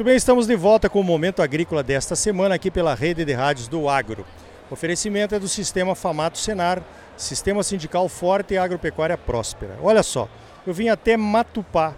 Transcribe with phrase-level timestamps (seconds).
[0.00, 3.34] Muito bem, estamos de volta com o Momento Agrícola desta semana aqui pela rede de
[3.34, 4.24] rádios do Agro.
[4.70, 6.82] O oferecimento é do Sistema Famato Senar,
[7.18, 9.76] Sistema Sindical Forte e Agropecuária Próspera.
[9.82, 10.26] Olha só,
[10.66, 11.94] eu vim até Matupá,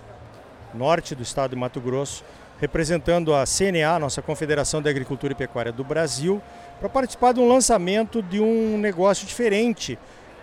[0.75, 2.25] norte do estado de Mato Grosso,
[2.61, 6.43] representando a CNA, nossa Confederação de Agricultura e Pecuária do Brasil,
[6.81, 9.97] para participar de um lançamento de um negócio diferente,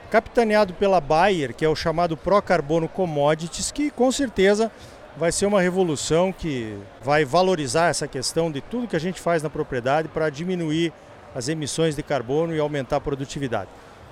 [0.10, 4.71] capitaneado pela Bayer, que é o chamado Pro Carbono Commodities, que com certeza
[5.20, 9.44] vai ser uma revolução que vai valorizar essa questão de tudo que a gente faz
[9.44, 10.94] na propriedade para diminuir
[11.36, 13.70] as emissões de carbono e aumentar a produtividade.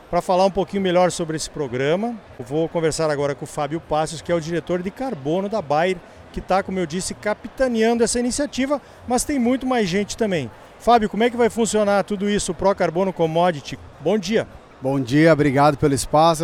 [0.10, 4.22] Para falar um pouquinho melhor sobre esse programa, vou conversar agora com o Fábio Passos,
[4.22, 5.98] que é o diretor de carbono da Bayer,
[6.34, 10.52] que está, como eu disse, capitaneando essa iniciativa, mas tem muito mais gente também.
[10.78, 13.80] Fábio, como é que vai funcionar tudo isso, o Pro Carbono Commodity?
[14.02, 14.46] Bom dia.
[14.80, 16.44] Bom dia, obrigado pelo espaço.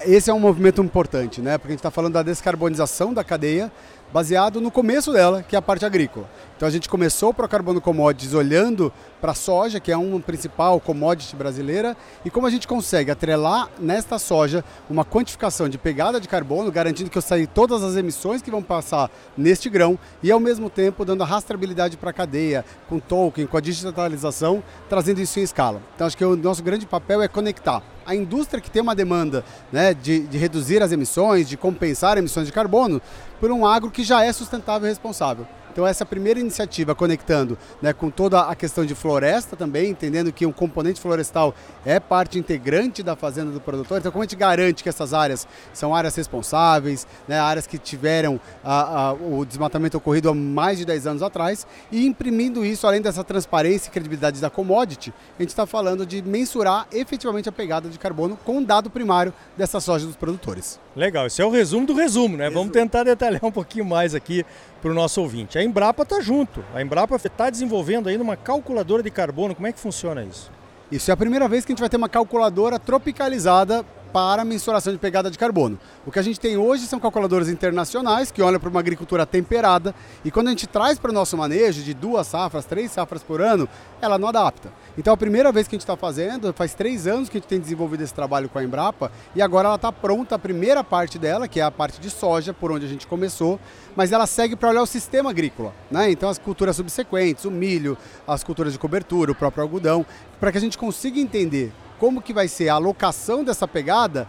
[0.00, 1.58] Esse é um movimento importante, né?
[1.58, 3.70] Porque a gente está falando da descarbonização da cadeia,
[4.10, 6.26] baseado no começo dela, que é a parte agrícola.
[6.60, 10.78] Então a gente começou o Carbono Commodities olhando para a soja, que é uma principal
[10.78, 16.28] commodity brasileira, e como a gente consegue atrelar nesta soja uma quantificação de pegada de
[16.28, 20.38] carbono, garantindo que eu saí todas as emissões que vão passar neste grão e ao
[20.38, 25.40] mesmo tempo dando a rastreabilidade para a cadeia, com token, com a digitalização, trazendo isso
[25.40, 25.80] em escala.
[25.94, 29.42] Então acho que o nosso grande papel é conectar a indústria que tem uma demanda
[29.72, 33.00] né, de, de reduzir as emissões, de compensar emissões de carbono,
[33.40, 35.46] por um agro que já é sustentável e responsável.
[35.72, 40.46] Então essa primeira iniciativa conectando né, com toda a questão de floresta também, entendendo que
[40.46, 41.54] o componente florestal
[41.84, 43.98] é parte integrante da fazenda do produtor.
[43.98, 48.40] Então como a gente garante que essas áreas são áreas responsáveis, né, áreas que tiveram
[48.64, 53.00] a, a, o desmatamento ocorrido há mais de 10 anos atrás e imprimindo isso, além
[53.00, 57.88] dessa transparência e credibilidade da commodity, a gente está falando de mensurar efetivamente a pegada
[57.88, 60.78] de carbono com um dado primário dessa soja dos produtores.
[60.94, 62.44] Legal, esse é o resumo do resumo, né?
[62.44, 62.60] Resumo.
[62.60, 64.44] Vamos tentar detalhar um pouquinho mais aqui
[64.80, 65.58] para o nosso ouvinte.
[65.60, 66.64] A Embrapa está junto.
[66.74, 69.54] A Embrapa está desenvolvendo ainda uma calculadora de carbono.
[69.54, 70.50] Como é que funciona isso?
[70.90, 74.92] Isso é a primeira vez que a gente vai ter uma calculadora tropicalizada para mensuração
[74.92, 75.78] de pegada de carbono.
[76.06, 79.94] O que a gente tem hoje são calculadoras internacionais que olham para uma agricultura temperada
[80.24, 83.40] e quando a gente traz para o nosso manejo de duas safras, três safras por
[83.40, 83.68] ano,
[84.00, 84.72] ela não adapta.
[84.98, 87.48] Então a primeira vez que a gente está fazendo, faz três anos que a gente
[87.48, 91.18] tem desenvolvido esse trabalho com a Embrapa e agora ela está pronta a primeira parte
[91.18, 93.58] dela, que é a parte de soja, por onde a gente começou,
[93.94, 95.72] mas ela segue para olhar o sistema agrícola.
[95.90, 96.10] Né?
[96.10, 97.96] Então as culturas subsequentes, o milho,
[98.26, 100.04] as culturas de cobertura, o próprio algodão,
[100.38, 104.26] para que a gente consiga entender como que vai ser a alocação dessa pegada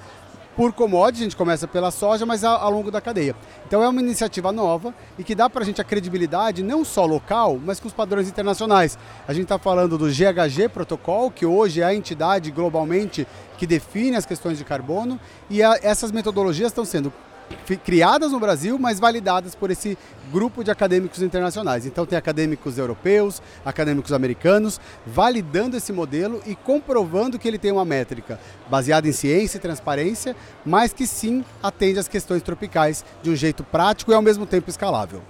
[0.56, 3.34] por commodity, a gente começa pela soja, mas ao, longo da cadeia.
[3.66, 7.06] Então é uma iniciativa nova e que dá para a gente a credibilidade não só
[7.06, 8.98] local, mas com os padrões internacionais.
[9.26, 13.26] A gente está falando do GHG Protocol, que hoje é a entidade globalmente
[13.58, 15.18] que define as questões de carbono,
[15.50, 17.14] e a, essas metodologias estão sendo
[17.84, 19.98] criadas no Brasil, mas validadas por esse
[20.32, 21.86] grupo de acadêmicos internacionais.
[21.86, 27.86] Então tem acadêmicos europeus, acadêmicos americanos, validando esse modelo e comprovando que ele tem uma
[27.86, 28.40] métrica
[28.70, 30.36] baseada em ciência e transparência,
[30.66, 34.70] mas que sim atende às questões tropicais de um jeito prático e ao mesmo tempo
[34.70, 35.22] escalável.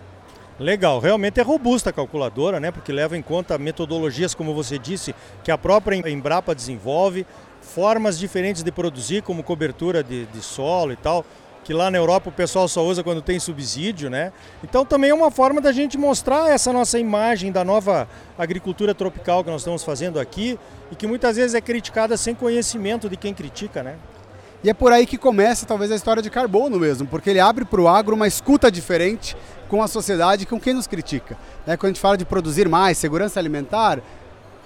[0.59, 2.70] Legal, realmente é robusta a calculadora, né?
[2.70, 7.26] Porque leva em conta metodologias, como você disse, que a própria Embrapa desenvolve,
[7.62, 11.26] formas diferentes de produzir, como cobertura de, de solo e tal
[11.64, 14.32] que lá na Europa o pessoal só usa quando tem subsídio, né?
[14.64, 18.08] Então também é uma forma da gente mostrar essa nossa imagem da nova
[18.38, 20.58] agricultura tropical que nós estamos fazendo aqui
[20.92, 23.96] e que muitas vezes é criticada sem conhecimento de quem critica, né?
[24.64, 27.66] E é por aí que começa talvez a história de carbono mesmo, porque ele abre
[27.66, 29.36] para o agro uma escuta diferente
[29.68, 31.36] com a sociedade, com quem nos critica.
[31.66, 31.76] Né?
[31.78, 34.00] Quando a gente fala de produzir mais, segurança alimentar,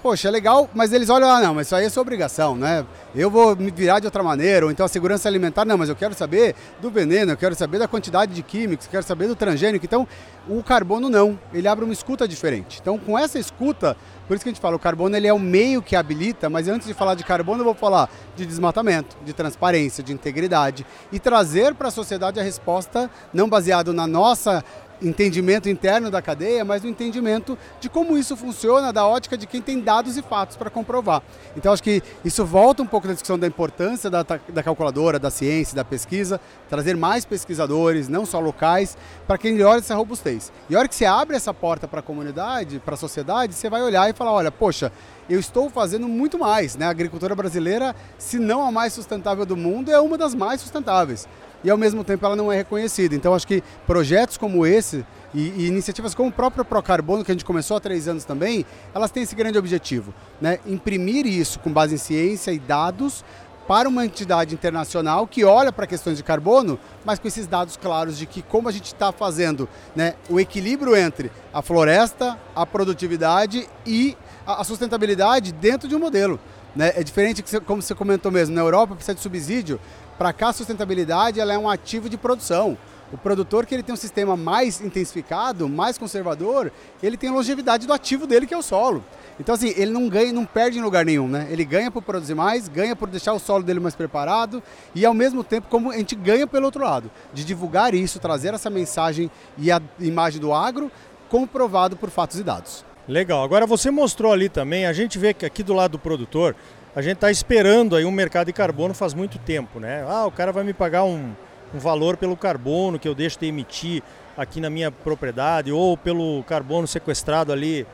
[0.06, 2.86] poxa, é legal, mas eles olham, ah, não, mas isso aí é sua obrigação, né?
[3.12, 5.96] Eu vou me virar de outra maneira, ou então a segurança alimentar, não, mas eu
[5.96, 9.34] quero saber do veneno, eu quero saber da quantidade de químicos, eu quero saber do
[9.34, 9.84] transgênico.
[9.84, 10.06] Então,
[10.48, 12.78] o carbono não, ele abre uma escuta diferente.
[12.80, 13.96] Então, com essa escuta,
[14.28, 16.68] por isso que a gente fala, o carbono ele é o meio que habilita, mas
[16.68, 21.18] antes de falar de carbono, eu vou falar de desmatamento, de transparência, de integridade e
[21.18, 24.64] trazer para a sociedade a resposta não baseado na nossa
[25.00, 29.60] entendimento interno da cadeia, mas no entendimento de como isso funciona da ótica de quem
[29.60, 31.22] tem dados e fatos para comprovar.
[31.56, 35.30] Então acho que isso volta um pouco da discussão da importância da, da calculadora, da
[35.30, 38.96] ciência, da pesquisa, trazer mais pesquisadores, não só locais,
[39.26, 40.52] para que melhore essa robustez.
[40.68, 43.68] E a hora que você abre essa porta para a comunidade, para a sociedade, você
[43.68, 44.90] vai olhar e falar, olha, poxa,
[45.28, 46.76] eu estou fazendo muito mais.
[46.76, 46.86] Né?
[46.86, 51.28] A agricultura brasileira, se não a mais sustentável do mundo, é uma das mais sustentáveis
[51.66, 53.16] e ao mesmo tempo ela não é reconhecida.
[53.16, 55.04] Então acho que projetos como esse
[55.34, 58.64] e, e, iniciativas como o próprio Procarbono, que a gente começou há três anos também,
[58.94, 60.60] elas têm esse grande objetivo, né?
[60.64, 63.24] imprimir isso com base em ciência e dados
[63.66, 68.16] para uma entidade internacional que olha para questões de carbono, mas com esses dados claros
[68.16, 73.68] de que como a gente está fazendo né, o equilíbrio entre a floresta, a produtividade
[73.84, 74.16] e
[74.46, 76.38] a sustentabilidade dentro de um modelo.
[76.76, 76.92] Né?
[76.94, 79.80] É diferente, como você comentou mesmo, na Europa precisa de subsídio,
[80.18, 82.76] para cá a sustentabilidade ela é um ativo de produção.
[83.12, 86.70] O produtor que ele tem um sistema mais intensificado, mais conservador,
[87.02, 89.02] ele tem longevidade do ativo dele que é o solo.
[89.38, 91.46] Então, assim, ele não ganha, não perde em lugar nenhum, né?
[91.50, 94.62] Ele ganha por produzir mais, ganha por deixar o solo dele mais preparado
[94.94, 98.54] e, ao mesmo tempo, como a gente ganha pelo outro lado, de divulgar isso, trazer
[98.54, 100.90] essa mensagem e a imagem do agro
[101.28, 102.85] comprovado por fatos e dados.
[103.08, 103.44] Legal.
[103.44, 106.56] Agora, você mostrou ali também, a gente vê que aqui do lado do produtor,
[106.94, 110.04] a gente está esperando aí um mercado de carbono faz muito tempo, né?
[110.08, 111.32] Ah, o cara vai me pagar um,
[111.72, 114.02] um valor pelo carbono que eu deixo de emitir
[114.36, 117.86] aqui na minha propriedade ou pelo carbono sequestrado ali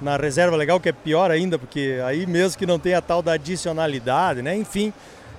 [0.00, 3.22] na reserva legal, que é pior ainda, porque aí mesmo que não tem a tal
[3.22, 4.56] da adicionalidade, né?
[4.56, 4.92] Enfim.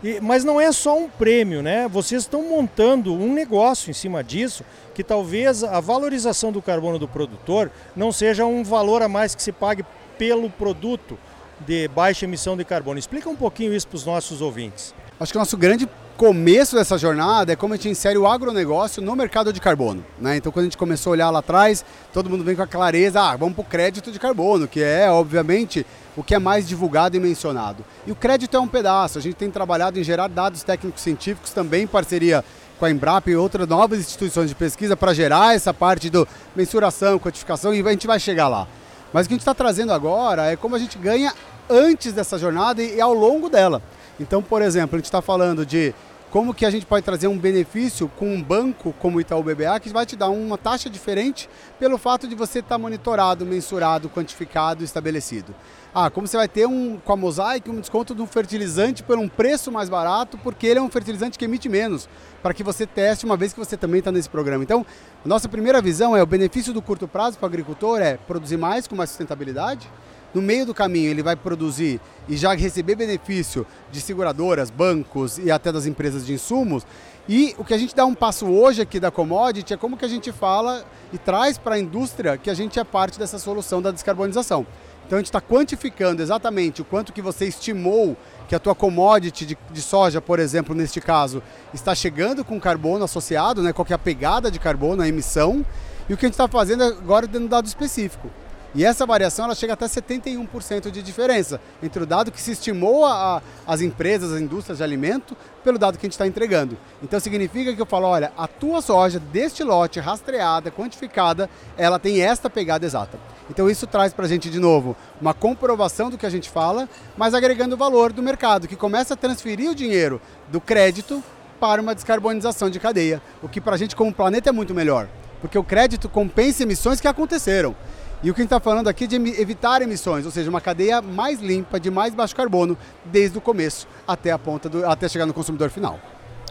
[0.04, 1.88] E, mas não é só um prêmio, né?
[1.88, 4.64] Vocês estão montando um negócio em cima disso,
[4.94, 9.42] que talvez a valorização do carbono do produtor não seja um valor a mais que
[9.42, 9.84] se pague
[10.18, 11.18] pelo produto
[11.60, 13.00] de baixa emissão de carbono.
[13.00, 14.94] Explica um pouquinho isso para os nossos ouvintes.
[15.20, 19.04] Acho que o nosso grande começo dessa jornada é como a gente insere o agronegócio
[19.04, 20.04] no mercado de carbono.
[20.20, 20.38] Né?
[20.38, 23.22] Então, quando a gente começou a olhar lá atrás, todo mundo vem com a clareza,
[23.22, 25.86] ah, vamos para o crédito de carbono, que é, obviamente,
[26.16, 27.86] o que é mais divulgado e mencionado.
[28.06, 31.52] E o crédito é um pedaço, a gente tem trabalhado em gerar dados técnicos científicos
[31.52, 32.44] também em parceria
[32.80, 37.20] com a Embrapa e outras novas instituições de pesquisa para gerar essa parte do mensuração,
[37.20, 38.68] quantificação e a gente vai chegar lá.
[39.14, 41.32] Mas o que a gente está trazendo agora é como a gente ganha
[41.70, 43.84] antes dessa jornada e ao longo dela.
[44.20, 45.94] Então, por exemplo, a gente está falando de
[46.30, 49.80] como que a gente pode trazer um benefício com um banco como o Itaú BBA
[49.80, 51.50] que vai te dar uma taxa diferente
[51.80, 55.56] pelo fato de você estar tá monitorado, mensurado, quantificado, estabelecido.
[55.96, 59.18] Ah, como você vai ter um com a Mosaic um desconto de um fertilizante por
[59.18, 62.10] um preço mais barato, porque ele é um fertilizante que emite menos,
[62.44, 64.64] para que você teste uma vez que você também está nesse programa.
[64.64, 64.86] Então,
[65.24, 68.58] a nossa primeira visão é o benefício do curto prazo para o agricultor é produzir
[68.58, 69.90] mais com mais sustentabilidade,
[70.38, 72.00] no meio do caminho ele vai produzir
[72.30, 76.86] e já receber benefício de seguradoras, bancos e até das empresas de insumos.
[77.28, 80.06] E o que a gente dá um passo hoje aqui da commodity é como que
[80.06, 83.82] a gente fala e traz para a indústria que a gente é parte dessa solução
[83.82, 84.68] da descarbonização.
[85.08, 88.16] Então a gente está quantificando exatamente o quanto que você estimou
[88.48, 91.42] que a tua commodity de, de, soja, por exemplo, neste caso,
[91.74, 93.74] está chegando com carbono associado, né?
[93.74, 95.66] qual que é a pegada de carbono, a emissão,
[96.08, 98.30] e o que a gente está fazendo agora é dando dado específico.
[98.76, 103.06] E essa variação ela chega até 71% de diferença entre o dado que se estimou
[103.06, 106.78] a, a, as empresas, as indústrias de alimento, pelo dado que a gente está entregando.
[107.02, 112.22] Então significa que eu falo, olha, a tua soja deste lote rastreada, quantificada, ela tem
[112.22, 113.20] esta pegada exata.
[113.50, 116.88] Então isso traz para a gente de novo uma comprovação do que a gente fala,
[117.18, 121.24] mas agregando valor do mercado, que começa a transferir o dinheiro do crédito
[121.60, 125.08] para uma descarbonização de cadeia, o que para a gente como planeta é muito melhor,
[125.42, 127.76] porque o crédito compensa emissões que aconteceram.
[128.24, 130.60] E o que a gente está falando aqui é de evitar emissões, ou seja, uma
[130.60, 132.76] cadeia mais limpa, de mais baixo carbono,
[133.06, 136.00] desde o começo até a ponta do, até chegar no consumidor final.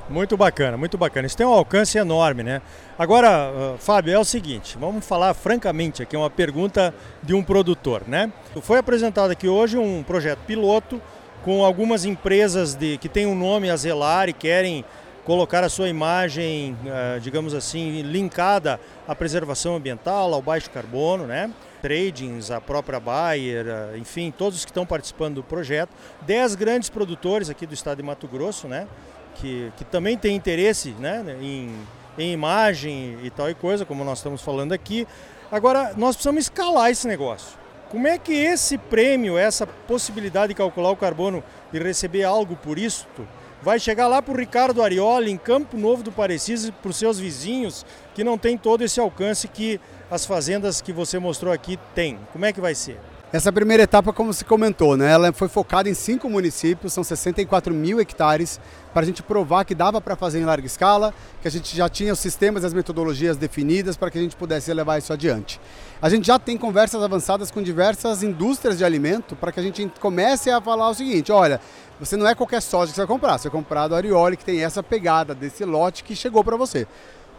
[0.08, 1.26] Muito bacana, muito bacana.
[1.26, 2.62] Isso tem um alcance enorme, né?
[2.96, 8.02] Agora, uh, Fábio, é o seguinte, vamos falar francamente aqui, uma pergunta de um produtor,
[8.06, 8.32] né?
[8.62, 11.02] Foi apresentado aqui hoje um projeto piloto
[11.44, 14.85] com algumas empresas de, que têm um nome a zelar e querem
[15.26, 18.78] colocar a sua imagem, uh, digamos assim, linkada
[19.09, 21.50] à preservação ambiental, ao baixo carbono, né?
[21.83, 25.90] Tradings, a própria Bayer, uh, enfim, todos que estão participando do projeto.
[26.23, 28.87] Dez grandes produtores aqui do estado de Mato Grosso, né?
[29.35, 31.23] Que, que também têm interesse né?
[31.42, 31.75] em,
[32.16, 35.09] em imagem e tal e coisa, como nós estamos falando aqui.
[35.50, 37.59] Agora, nós precisamos escalar esse negócio.
[37.90, 41.42] Como é que esse prêmio, essa possibilidade de calcular o carbono
[41.73, 43.06] e receber algo por isso,
[43.62, 47.18] vai chegar lá para o Ricardo Arioli, em Campo Novo do Parecis, para os seus
[47.18, 47.84] vizinhos,
[48.14, 52.18] que não tem todo esse alcance que as fazendas que você mostrou aqui têm.
[52.32, 52.98] Como é que vai ser?
[53.33, 57.75] Essa primeira etapa, como se comentou, né, ela foi focada em cinco municípios, são 64
[57.75, 58.61] mil hectares,
[58.95, 61.88] para a gente provar que dava para fazer em larga escala, que a gente já
[61.88, 65.61] tinha os sistemas e as metodologias definidas para que a gente pudesse levar isso adiante.
[66.00, 69.85] A gente já tem conversas avançadas com diversas indústrias de alimento para que a gente
[69.99, 71.61] comece a falar o seguinte: olha,
[71.99, 74.45] você não é qualquer soja que você vai comprar, você vai comprar do Arioli, que
[74.45, 76.87] tem essa pegada desse lote que chegou para você.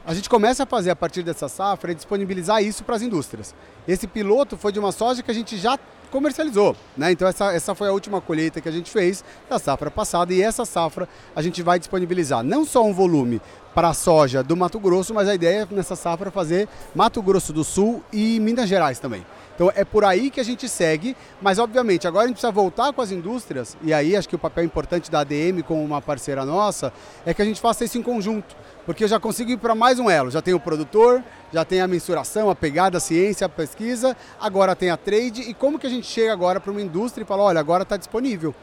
[0.08, 3.54] A gente começa a fazer a partir dessa safra e disponibilizar isso para as indústrias.
[3.86, 5.78] Esse piloto foi de uma soja que a gente já
[6.10, 7.12] comercializou, né?
[7.12, 10.42] Então essa, essa foi a última colheita que a gente fez da safra passada e
[10.42, 13.42] essa safra a gente vai disponibilizar não só um volume
[13.76, 17.52] para a soja do Mato Grosso, mas a ideia é nessa safra fazer Mato Grosso
[17.52, 19.26] do Sul e Minas Gerais também.
[19.58, 22.94] Então é por aí que a gente segue, mas obviamente agora a gente precisa voltar
[22.94, 26.46] com as indústrias, e aí acho que o papel importante da ADM como uma parceira
[26.46, 26.94] nossa
[27.26, 29.98] é que a gente faça isso em conjunto, porque eu já consigo ir para mais
[29.98, 33.50] um elo, já tem o produtor, já tem a mensuração, a pegada, a ciência, a
[33.50, 37.24] pesquisa, agora tem a trade, e como que a gente chega agora para uma indústria
[37.24, 38.54] e fala, olha, agora está disponível.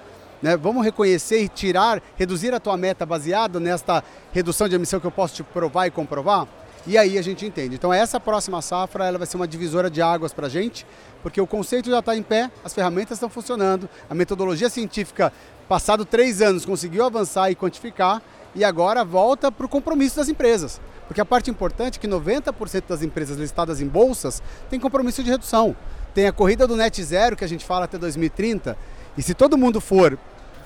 [0.41, 0.57] Né?
[0.57, 5.11] Vamos reconhecer e tirar, reduzir a tua meta baseada nesta redução de emissão que eu
[5.11, 6.47] posso te provar e comprovar?
[6.87, 7.75] E aí a gente entende.
[7.75, 10.87] Então essa próxima safra ela vai ser uma divisora de águas para a gente,
[11.23, 15.33] porque o conceito já está em pé, as ferramentas estão funcionando, a metodologia científica,
[15.67, 18.23] passado três anos, conseguiu avançar e quantificar,
[18.55, 20.81] e agora volta para o compromisso das empresas.
[21.09, 25.31] Porque a parte importante é que 90% das empresas listadas em bolsas tem compromisso de
[25.31, 25.75] redução.
[26.15, 28.77] Tem a corrida do net zero, que a gente fala até 2030,
[29.17, 30.19] e se todo mundo for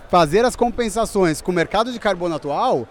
[0.09, 2.89] fazer as compensações com o mercado de carbono atual,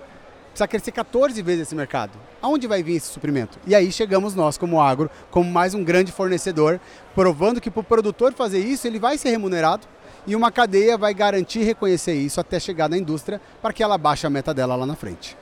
[0.57, 2.17] precisa crescer 14 vezes esse mercado.
[2.41, 3.59] Aonde vai vir esse suprimento?
[3.67, 6.79] E aí chegamos nós, como agro, como mais um grande fornecedor,
[7.13, 9.85] provando que para o produtor fazer isso, ele vai ser remunerado
[10.25, 14.25] e uma cadeia vai garantir reconhecer isso até chegar na indústria para que ela baixe
[14.25, 15.37] a meta dela lá na frente.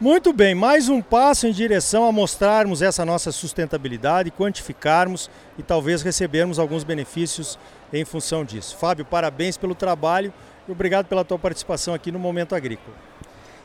[0.00, 6.02] Muito bem, mais um passo em direção a mostrarmos essa nossa sustentabilidade, quantificarmos e talvez
[6.02, 7.58] recebermos alguns benefícios
[7.92, 8.76] em função disso.
[8.76, 10.32] Fábio, parabéns pelo trabalho
[10.68, 13.08] e obrigado pela tua participação aqui no Momento Agrícola.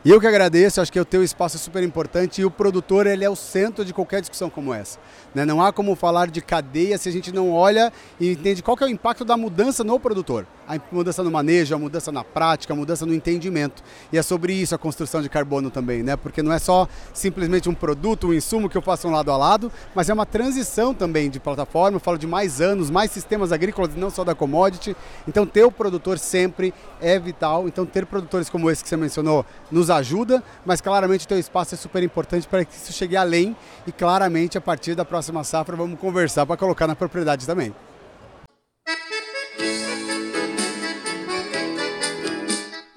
[0.05, 3.07] E eu que agradeço, acho que o teu espaço é super importante e o produtor
[3.07, 4.99] ele é o centro de qualquer discussão como essa.
[5.33, 5.45] Né?
[5.45, 8.83] Não há como falar de cadeia se a gente não olha e entende qual é
[8.83, 12.75] o impacto da mudança no produtor a mudança no manejo, a mudança na prática, a
[12.75, 13.83] mudança no entendimento.
[14.11, 16.15] E é sobre isso a construção de carbono também, né?
[16.15, 19.37] Porque não é só simplesmente um produto, um insumo que eu faço um lado a
[19.37, 21.97] lado, mas é uma transição também de plataforma.
[21.97, 24.95] Eu falo de mais anos, mais sistemas agrícolas, não só da commodity.
[25.27, 27.67] Então, ter o produtor sempre é vital.
[27.67, 31.75] Então, ter produtores como esse que você mencionou nos ajuda, mas claramente o teu espaço
[31.75, 33.55] é super importante para que isso chegue além
[33.85, 37.73] e claramente a partir da próxima safra vamos conversar para colocar na propriedade também.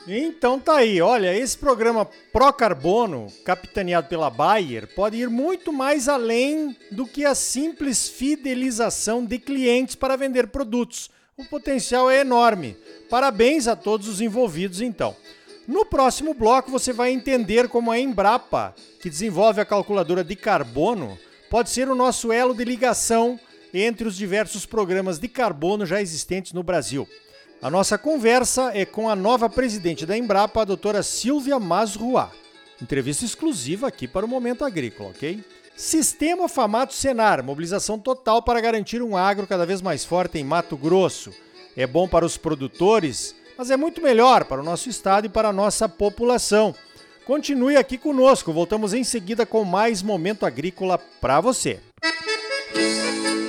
[0.09, 6.09] Então tá aí, olha, esse programa Pro Carbono, capitaneado pela Bayer, pode ir muito mais
[6.09, 11.11] além do que a simples fidelização de clientes para vender produtos.
[11.37, 12.77] O potencial é enorme.
[13.11, 15.17] Parabéns a todos os envolvidos então.
[15.67, 21.19] No próximo bloco você vai entender como a Embrapa, que desenvolve a calculadora de carbono,
[21.51, 23.41] pode ser o nosso elo de ligação
[23.75, 27.09] entre os diversos programas de carbono já existentes no Brasil.
[27.63, 32.31] A nossa conversa é com a nova presidente da Embrapa, a doutora Silvia Masrua.
[32.81, 35.43] Entrevista exclusiva aqui para o Momento Agrícola, ok?
[35.75, 40.77] Sistema Famato Senar, mobilização total para garantir um agro cada vez mais forte em Mato
[40.77, 41.33] Grosso.
[41.75, 45.49] É bom para os produtores, mas é muito melhor para o nosso estado e para
[45.49, 46.75] a nossa população.
[47.27, 51.81] Continue aqui conosco, voltamos em seguida com mais Momento Agrícola para você.
[52.77, 53.46] Música